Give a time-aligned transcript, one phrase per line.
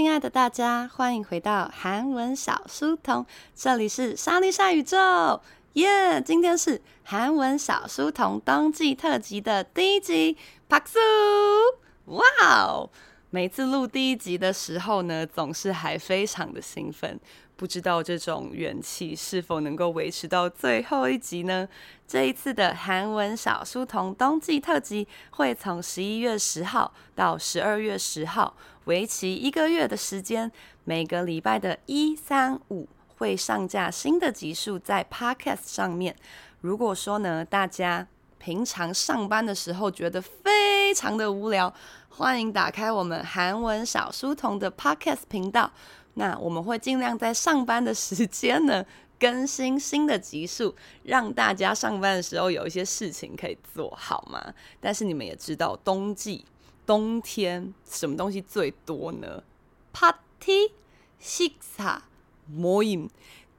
[0.00, 5.42] 亲爱的大家，欢迎回到韩文小书童，这里是莎莉莎宇宙，
[5.74, 6.22] 耶！
[6.24, 10.38] 今天是韩文小书童冬季特辑的第一集，
[10.70, 10.96] 박 수！
[12.06, 12.88] 哇哦！
[13.28, 17.20] 每次录第一集的时候呢，总是还非常的兴奋。
[17.54, 21.68] 不知道这种元气是否能够维持到最后一集呢？
[22.08, 30.50] 这一次的韩文小书童冬季特辑会从十一月十号到十二月十号，为期一个月的时间。
[30.84, 36.16] 每个礼拜的一、三、五会上架新的集数在 Podcast 上面。
[36.60, 38.06] 如果说呢，大家
[38.38, 41.72] 平常上班的时候觉得非常的无聊，
[42.08, 45.70] 欢迎打开我们韩文小书童的 Podcast 频道。
[46.14, 48.84] 那我们会尽量在上班的时间呢，
[49.18, 54.52] 更新新的集数，让大家上班的时候有一些事情可以做好吗？
[54.80, 56.44] 但是你们也知道，冬季
[56.85, 59.43] 冬天什么东西最多呢？
[59.93, 60.73] Party,
[61.19, 62.03] 식사,
[62.47, 63.09] 모임。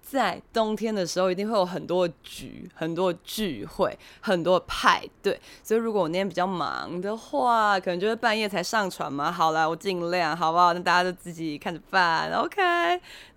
[0.09, 5.39] 在冬天的时候，一定会有很多局、很多聚会、很多派对。
[5.65, 9.33] 所以，如果我那天比较忙的话，可能就会半夜才上传嘛。
[9.33, 10.73] 好啦，我尽量，好不好？
[10.73, 12.31] 那大家就自己看着办。
[12.35, 12.63] OK。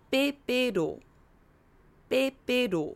[0.10, 1.00] 贝贝罗，
[2.08, 2.96] 贝贝罗，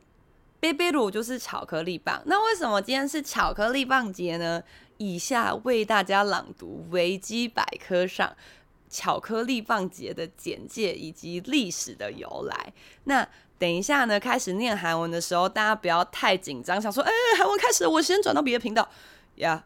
[0.60, 2.22] 贝贝罗就是巧克力棒。
[2.26, 4.64] 那为什么今天是巧克力棒节呢？
[4.98, 8.36] 以下为大家朗读维基百科上
[8.90, 12.74] 巧克力棒节的简介以及历史的由来。
[13.04, 13.28] 那
[13.60, 18.90] 等一下呢，开始念韩文的时候，大家不要太紧张，想说，哎，韩文开始了，我先转到别的频道，
[19.36, 19.66] 呀。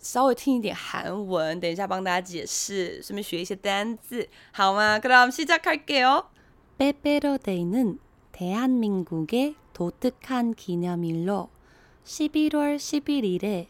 [0.00, 4.98] 稍微听一点韩文，等一下帮大家解释，顺便学一些单字，好吗？
[4.98, 6.24] 그럼시작할게요。
[6.76, 7.98] 빼빼로데이는
[8.32, 11.48] 대한민국의 독특한 기념일로
[12.04, 13.68] 11월 11일에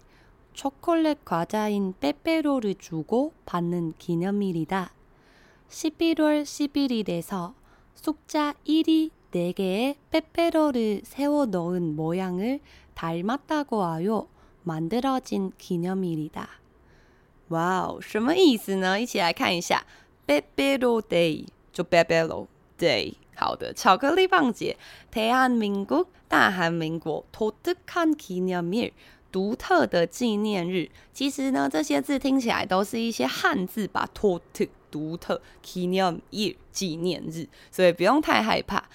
[0.53, 4.93] 초콜릿 과자인 빼빼로를 주고 받는 기념일이다.
[5.69, 7.55] 11월 11일에서
[7.95, 12.61] 숫자 1이 4개의 빼빼로를 세워 넣은 모양을
[12.95, 14.29] 닮았다고 하여
[14.63, 16.49] 만들어진 기념일이다.
[17.49, 18.99] 와우, 什么意思呢?
[18.99, 19.85] 一起来看一下.
[20.27, 22.47] 빼빼로 데이, 就 빼빼로.
[22.79, 24.77] 对，好的，巧克力棒节，
[25.13, 28.93] 대한민국大韩民国，독특한기념일
[29.31, 30.91] 独特的纪念日。
[31.13, 38.89] 其实呢，这些字听起来都是一些汉字吧，독특独特，纪念日纪念日，所以不用太害怕。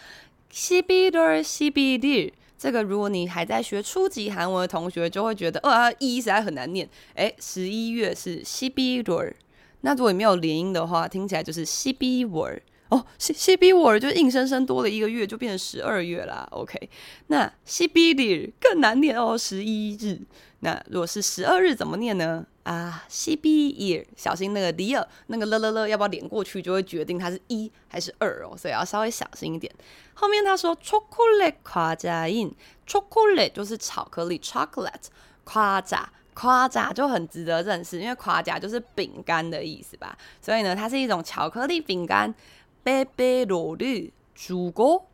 [0.49, 2.33] 十一月十一日，
[2.64, 6.88] 这个如果你还在学初级韩文的同学就会觉得，啊，一实在很难念。
[7.12, 9.36] 诶，十一月是 C B 月，
[9.82, 12.62] 那如果你没有连音的话，听起来就是十一月。
[12.88, 16.48] 哦，西西比尔就硬生生多了一个月，就变成十二月啦。
[16.52, 16.88] OK，
[17.26, 20.22] 那 C B 月更难念哦，十一日。
[20.60, 22.46] 那如果是十二日怎么念呢？
[22.64, 29.72] 啊 cbe 小心那个 dear 那个了了了要不要连过去就会决定它是一还是二哦所以要稍微小心一点。
[30.14, 32.52] 后面他说 chocolate 夸家印
[32.86, 35.08] chocolate 就是巧克力 chocolate
[35.44, 40.16] 夸奖夸奖就很值得认识因为夸奖就是饼干的意思吧。
[40.40, 42.34] 所以呢它是一种巧克力饼干
[42.82, 45.06] 贝贝罗绿祖国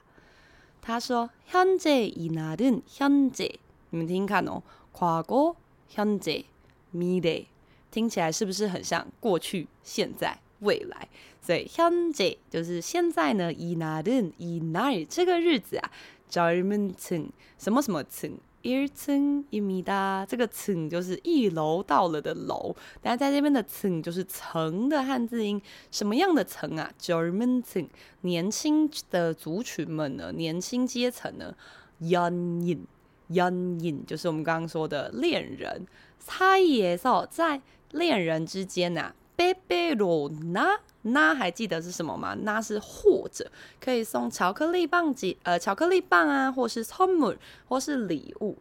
[0.80, 3.58] 他说：“현재이날은 현재，
[3.90, 7.46] 你们听听看哦，과거현재미래
[7.90, 11.08] 听起来是不是很像过去、现在？” 未来，
[11.40, 13.52] 所以현재就是现在呢。
[13.52, 15.90] 이날은이날这个日子啊，
[16.30, 17.28] 젊은 층，
[17.58, 20.24] 什么什么층，일층입니다。
[20.26, 26.90] 这个층就是一楼到了的楼，大家在这边的층就是层的汉字音，什么样的层啊？
[26.98, 27.86] 젊은 층，
[28.22, 30.32] 年轻的族群们呢？
[30.32, 31.54] 年轻阶层呢？
[32.00, 35.86] 연인연인就是我们刚刚说的恋人，
[36.26, 37.60] 사이에서在
[37.92, 39.14] 恋人之间呐、啊。
[39.40, 42.34] 빼빼로 나，那还记得是什么吗？
[42.42, 47.36] 那是或者可以送巧克力棒子，呃，巧克力棒啊，或是선물，
[47.68, 48.56] 或是礼物。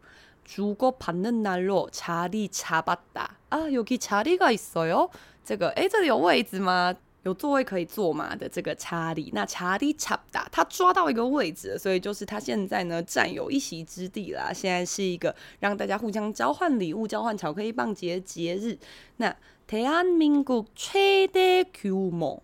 [0.46, 5.10] 주고받는날로자리잡았다啊，여기자리가있어요。
[5.44, 6.94] 这个，哎，这里有位置吗？
[7.22, 8.36] 有座位可以坐吗？
[8.36, 14.52] 的这个查理，那查理查不达，他抓到一个位置，所以就是他现在呢占有一席之地啦。
[14.52, 18.78] 现在是一个让大家互相交换礼物、交换巧克力棒节节日。
[19.16, 19.34] 那
[19.68, 22.40] 대한민국최대규모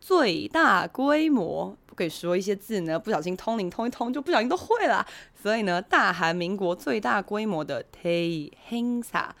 [0.00, 5.04] 最大规模，不可以说一些字呢，不小心通灵通一通就不小心都会了。
[5.42, 9.34] 所以呢，大韩民国最大规模的대행사。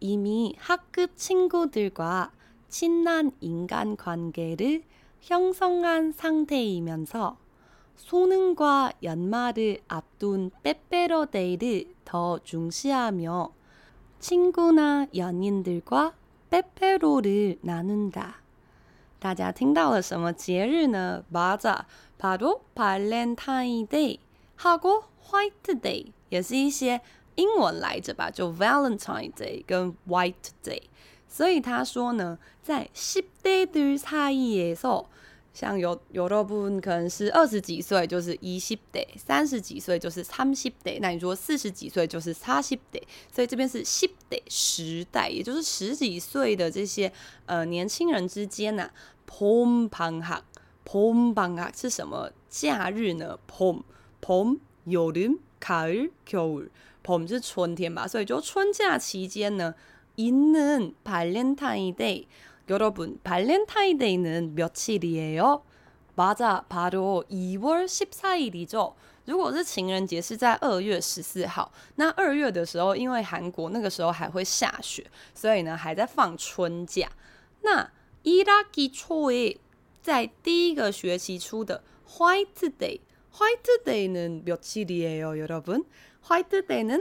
[0.00, 2.32] 이미 학급 친구들과
[2.68, 4.82] 친한 인간 관계를
[5.20, 7.38] 형성한 상태이면서
[7.96, 13.52] 소능과 연말을 앞둔 빼빼로데이를 더 중시하며
[14.18, 16.14] 친구나 연인들과
[16.50, 18.43] 빼빼로를 나눈다.
[19.23, 21.23] 大家听到了什么节日呢？
[21.31, 21.85] 맞아
[22.19, 27.01] 바로 Valentine Day，하고 White Day 也是一些
[27.35, 30.33] 英文来着吧，就 Valentine Day 跟 White
[30.63, 30.83] Day。
[31.27, 35.05] 所以他说呢，在10대들사이에서，
[35.53, 47.11] 像有有的部分可能是二十几岁就是20대，三十几岁就是30대，那你说四十几岁就是40대，所以这边是10대十代，也就是十几岁的这些
[47.45, 48.91] 呃年轻人之间呐、啊，
[49.27, 50.41] 봄방학
[50.85, 53.37] 봄방학是什么假日呢？
[53.47, 53.83] 봄
[54.21, 54.59] 봄，
[54.89, 56.71] 여름 가을 겨울
[57.03, 59.75] 봄是春天吧，所以就春假期间呢，
[60.15, 62.25] 있는 발렌타인 데이。
[62.69, 65.61] 여러분 발렌타인 데이는 며칠이에요?
[66.15, 68.93] 맞아， 바로2월14일이죠。
[69.25, 77.09] 如果是情人节是在二月十四号，那二月的时候，因为韩国那个时候还会下雪，所以呢还在放春假。
[77.61, 77.89] 那
[78.23, 79.57] 1학기초에
[80.01, 85.85] 在第一个学期出的 White Day，White Day 呢며칠이에요，여러분
[86.25, 86.99] White Day 呢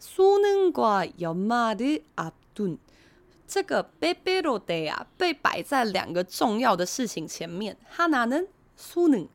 [0.00, 2.78] 수능과연말을앞둔
[3.51, 7.75] 这个 b e b e r o day 啊，被摆在两个重要的事情前面。
[7.89, 9.27] 哈纳能苏能，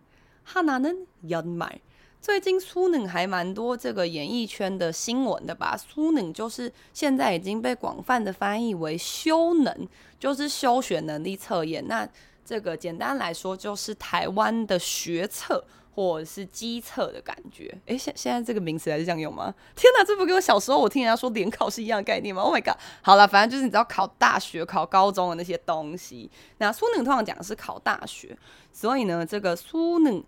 [0.42, 1.78] 哈纳能연 말。
[2.18, 5.76] 最近苏能还蛮多这个演艺圈的新闻的吧？
[5.76, 9.86] 苏能就是现在已经被广泛的翻译为修能，
[10.18, 11.86] 就是修学能力测验。
[11.86, 12.08] 那
[12.42, 15.62] 这个简单来说，就是台湾的学测。
[15.96, 17.76] 或者是机测的感觉。
[17.86, 19.52] 诶、现现在这个名词还是这样用吗？
[19.74, 22.78] 天哪，这不跟我小时候我听人家说联考是一样的概念吗？Oh my god！
[23.02, 26.30] 好了，反正就是你知道考大学、考高中的那些东西。
[26.58, 28.38] 那苏宁通常讲的是考大学，
[28.72, 30.22] 所以呢，这个苏宁。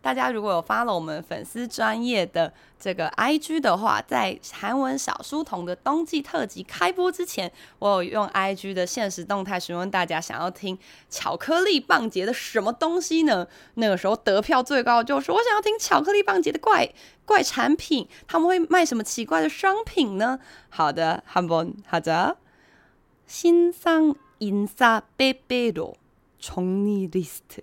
[0.02, 10.78] 大家如果有 follow 我们粉丝专页的这个 IG 的话，在韩文小书童的冬季特辑开播之前，我有用 IG 的限时动态询问大家想要听
[11.10, 13.48] 巧克力棒节的什么东西呢？
[13.74, 16.88] 那个时候得票最高就是我想要听巧克力棒节的怪
[17.24, 20.38] 怪产品，他们会卖什么奇怪的商品呢？
[20.68, 27.62] 好的，한번하자신상 인사빼빼로정리 리스트，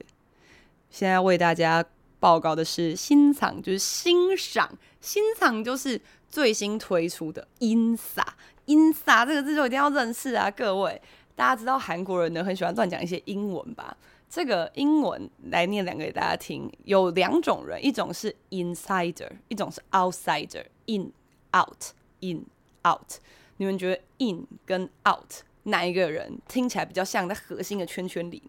[0.90, 1.86] 现在为大家。
[2.20, 4.70] 报告的是新藏，就是欣赏，
[5.02, 7.46] 新藏就是最新推出的。
[7.60, 11.02] 인사，인사这个字就一定要认识啊，各位，
[11.36, 13.98] 大家知道韩国人呢很喜欢乱讲一些英文吧？
[14.30, 21.12] 这个英文来念两个给大家听，有两种人，一种是 insider，一种是 outsider。in
[21.52, 22.46] out in
[22.88, 23.20] out，
[23.58, 28.43] 你们觉得 in 跟 out 哪一个人听起来比较像在核心的圈圈里？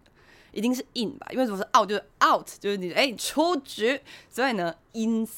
[0.52, 4.00] 一定是 in 吧，因为如果是 out 就是 out，就是你哎出局。
[4.28, 5.28] 所以呢 ins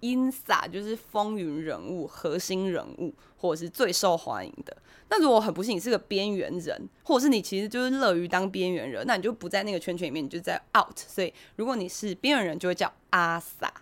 [0.00, 4.76] ins 就是风云人物、核心人物，或者是最受欢迎的。
[5.08, 10.96] 那如果很不幸你是个边缘人，或者是你其实就是乐于当边缘人，那你就不在那个圈圈里面，你就在 out。
[10.96, 13.72] 所以如果你是边缘人，就会叫阿萨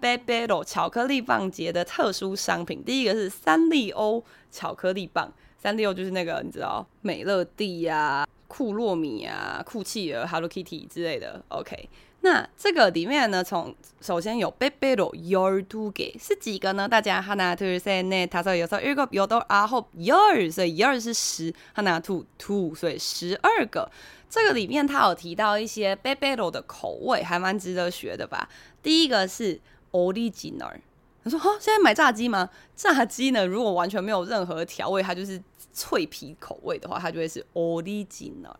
[0.00, 2.82] b a b e l 巧克力棒节的特殊商品。
[2.84, 11.42] 第一个是三丽鸥巧克力棒，三丽鸥就是那个你知道美乐蒂呀、啊、库洛米啊、酷企鹅、Hello Kitty 之类的。
[11.48, 11.88] OK。
[12.20, 16.88] 那这个里面呢，从首先有 bebelo your do 给是几个呢？
[16.88, 23.88] 大家 hana to say ne ta so yoso yugo yodo aho your，所以 your 是十，hana to two，所以十二个。
[24.28, 28.48] 这个里面他有提到一些 bebelo 的口味，还蛮值得学的吧？
[28.82, 29.60] 第一个是
[29.98, 30.76] Original，
[31.24, 32.48] 他说：“哈，现在买炸鸡吗？
[32.76, 33.44] 炸鸡呢？
[33.46, 38.54] 如果完全没有任何调味，它就是脆皮口味的话，它就会是 Original。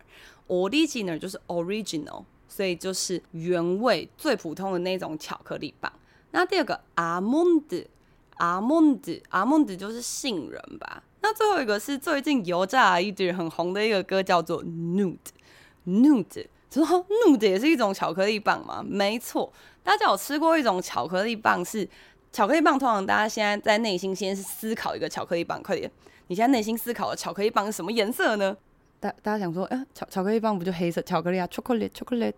[0.47, 5.91] Original 就是 Original，所以就是原味最普通的那种巧克力棒。
[6.31, 11.03] 那第二个 Almond，Almond，Almond 就是杏仁吧？
[11.21, 16.47] 那最后一个是最近油炸一直很红的一个歌，叫做 Nude，Nude。
[16.69, 18.83] 之后 Nude 也是一种巧克力棒嘛？
[18.87, 19.51] 没错。”
[19.81, 21.65] 大家有吃过一种巧克力棒？
[21.65, 21.87] 是
[22.31, 25.63] 巧克力棒，通常大家现在在内心先是思考一个巧克力棒。
[25.63, 25.89] 快点，
[26.27, 28.55] 你现在内心思考的巧克力棒是什么颜色呢？
[28.99, 32.33] 大大家想说，哎、巧巧克力棒不就黑色巧克力啊？chocolate，chocolate，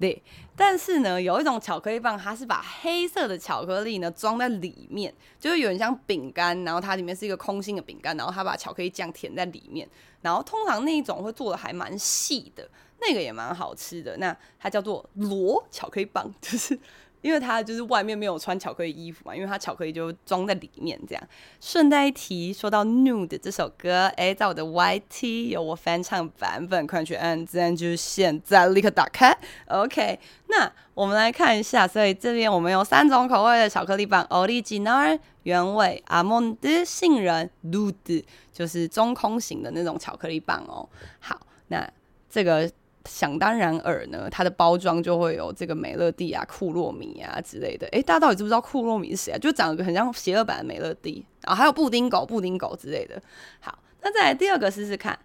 [0.00, 0.20] 对。
[0.56, 9.86] 但是呢，有一种巧克力棒，它是把黑色的巧克力呢装在里面，就是有点像饼干，然后它里面是一个空心的饼干，然后它把巧克力酱填在里面，
[10.22, 12.68] 然后通常那一种会做的还蛮细的。
[13.00, 16.78] 那个也蛮好吃的，那它叫做螺巧克力棒， 就是
[17.20, 21.28] 因为它就是外面没有穿巧克力衣服嘛，因为它巧克力就装在里面这样。
[21.60, 29.36] 顺带一提，说到《Nude》这首歌，哎，在我的 YT 有我翻唱版本，快去按赞，就是现在立刻打开。
[29.66, 40.88] OK，那我们来看一下，所以这边我们有三种口味的巧克力棒：Original 原味、Almond 杏仁、Nude 就是中空型的那种巧克力棒哦。
[41.18, 41.88] 好，那
[42.30, 42.70] 这个。
[43.07, 47.85] 想当然尔呢，它的包装就会有这个美乐蒂啊、库洛米啊之类的。
[47.87, 49.37] 诶，大家到底知不知道库洛米是谁啊？
[49.37, 53.21] 就长得很像邪恶版的美乐蒂，然后还有布丁狗、布丁狗之类的。
[53.59, 55.19] 好，那再来第二个试试看，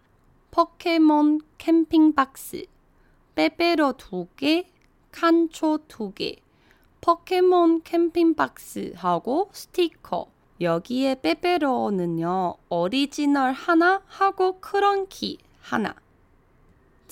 [0.53, 4.67] Pokemon Camping Box，빼빼로 두 개，
[5.13, 6.39] 칸초두 개。
[7.01, 10.27] Pokemon Camping Box 하고 스티커
[10.61, 15.95] 여기에 빼빼로는요 오리지널 하나 하고 크런키 하나。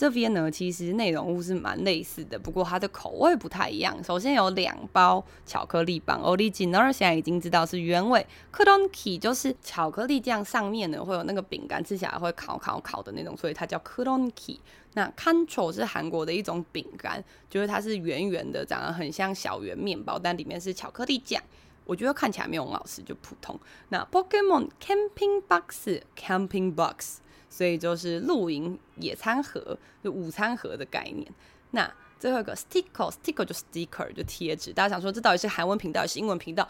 [0.02, 4.04] 这边呢，其实内容物是蛮类似的，不过它的口味不太一样。
[4.04, 14.58] 首先有两包巧克力棒，Original 现在已经知道是原味，Cronky 就是巧克力酱上面呢会有那个饼干，吃起来会烤烤烤的那种，所以它叫 Cronky。
[14.94, 21.40] 那 Kancho 是韩国的一种饼干，就是它是圆圆的，长得很像小圆面包，但里面是巧克力酱。
[21.86, 23.60] 我觉得看起来没有很好吃，就普通。
[23.90, 27.20] 那 Pokemon Camping Box，Camping Box。
[27.51, 31.27] 所以就是露营野餐盒，就午餐盒的概念。
[31.70, 34.72] 那最后一个 sticker，sticker 就 sticker 就贴纸。
[34.72, 36.66] 大家想说这到底是韩文频道还是英文频道？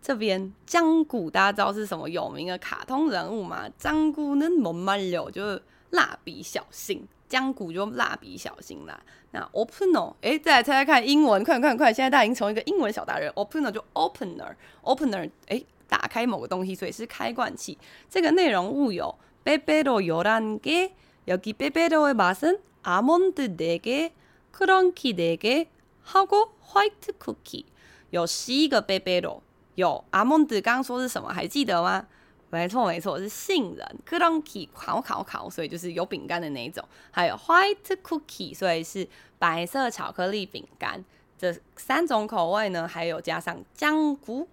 [0.00, 3.68] 这边짱구大家知道是什么有名的卡通人物吗？
[3.78, 5.62] 짱구는못말려就是。
[5.96, 9.00] 蜡笔小新，江古就蜡笔小新啦。
[9.32, 11.92] 那 opener，哎，再来猜猜看英文，快快快！
[11.92, 13.30] 现在大家已经成为一个英文小达人。
[13.32, 17.78] opener 就 opener，opener，哎，打开某个东西，所以是开罐器。
[18.08, 20.92] 这个内容物有빼빼로 열한 개，
[21.26, 24.12] 여기빼빼로의맛은아몬드네 개，
[24.52, 25.68] 크런키 네 개，
[26.04, 27.66] 하고화이트쿠키。
[28.10, 29.40] 有十一个빼빼로，
[29.76, 31.32] 有아몬드，刚刚说是什么？
[31.32, 32.06] 还记得吗？
[32.49, 36.81] 没错没错，是杏仁，cookie 烤烤烤，所以就是有饼干的那一种。
[37.11, 39.05] 还有 white cookie，所以是
[39.37, 41.03] 白色巧克力饼干。
[41.37, 44.47] 这三种口味呢，还有加上姜菇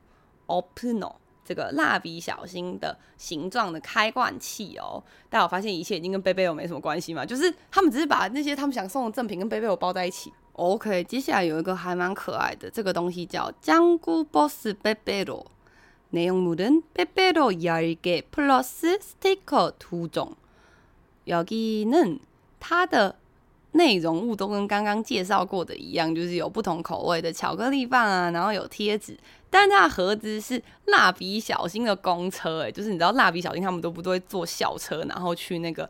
[0.48, 5.02] optional 这个蜡笔小新的形状的开罐器哦。
[5.30, 7.24] 大家有发现一切已经跟贝贝有没什么关系嘛？
[7.24, 10.33] 就是他们只是把那些他们想送的赠品跟贝贝有包在一起。
[10.54, 15.46] OK，接下来有一个还蛮可爱的，这个东西叫姜菇 boss 贝贝罗。
[16.13, 20.33] 내용물은 빼빼로 10개 플러스 스티커 2종.
[21.27, 22.19] 여기는
[22.59, 23.15] 它的
[23.71, 29.17] 内容物都跟刚刚介绍过的一样，就是有不同口味的巧克力棒啊，然后有贴纸，
[29.49, 35.89] 但它的盒子是蜡笔小新的公车，哎，就是你知道蜡笔小新他们都不都会坐校车，然后去那个。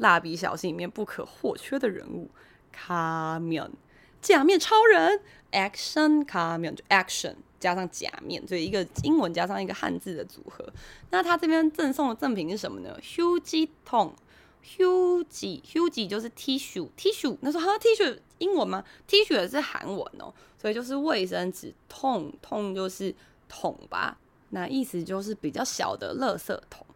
[0.00, 2.28] 蜡笔小新里面不可或缺的人物，
[2.72, 3.70] 卡面
[4.20, 5.20] 假面超人
[5.52, 10.66] ，action 卡面就 action 加上假面，所以一个英文加上一个汉字的组合。
[11.10, 14.14] 那他这边赠送的赠品是什么呢？Huge 桶
[14.64, 23.14] ，Huge Huge 就是 tissue，tissue 那说哈 tissue 英文吗？tissue 是韩文哦，所以就是卫生纸，桶桶就是
[23.48, 24.18] 桶吧，
[24.50, 26.86] 那意思就是比较小的垃圾桶。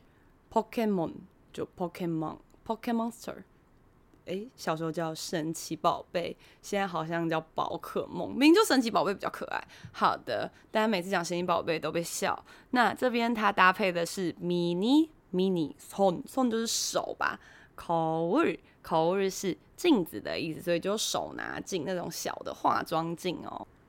[0.51, 1.15] 포켓몬
[1.53, 3.35] 就 포켓몬 포켓몬스터
[4.27, 9.67] 诶，小时候叫神奇宝贝，现在好像叫宝可梦，明明就神奇宝贝比较可爱。
[9.93, 12.45] 好的，大家每次讲神奇宝贝都被笑。
[12.71, 17.41] 那这边它搭配的是 mini mini 손 손就是手吧，
[17.75, 23.67] 口味口味是镜子的意思，所以就手拿镜那种小的化妆镜哦。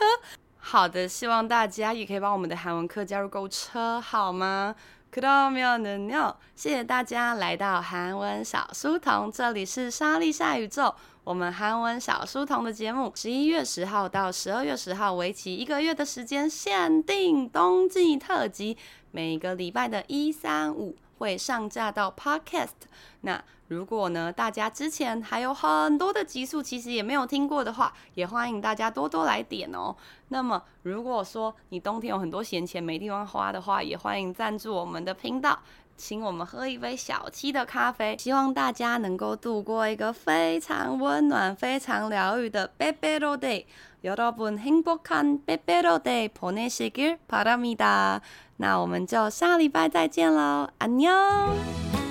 [0.56, 4.74] 好的，希望大家也可以帮我们的韩文课加入购物车，好吗？
[5.14, 18.76] 그러면은요，谢谢大家来到韩文小书童，这里是莎莉夏宇宙，我们韩文小书童的节目，十一月十号到十二月十号，为期一个月的时间，限定冬季特辑，
[19.10, 22.88] 每个礼拜的一三五 会上架到 Podcast。
[23.22, 29.94] 那如果呢，大家之前还有很多的集数，其实也没有听过的话，也欢迎大家多多来点哦。
[30.28, 35.60] 那么，如果说你冬天有很多闲钱没地方花的话，也欢迎赞助我们的频道，
[35.96, 38.16] 请我们喝一杯小七的咖啡。
[38.18, 48.22] 希望大家能够度过一个非常温暖、非常疗愈的빼빼로 데이。여러분행복한빼빼로 데이 보내시길바랍니다。
[48.57, 52.04] 那我们就下礼拜再见喽，爱你哟。